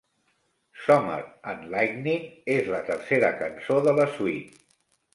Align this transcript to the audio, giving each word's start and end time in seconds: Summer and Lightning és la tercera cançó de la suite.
Summer 0.85 1.19
and 1.51 1.69
Lightning 1.75 2.25
és 2.57 2.73
la 2.77 2.83
tercera 2.91 3.33
cançó 3.45 3.81
de 3.91 3.99
la 4.03 4.13
suite. 4.19 4.63